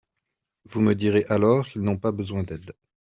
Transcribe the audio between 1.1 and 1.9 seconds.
alors qu’ils